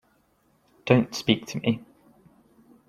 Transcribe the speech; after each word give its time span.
Don't 0.87 1.13
speak 1.13 1.45
to 1.45 1.59
me. 1.59 1.85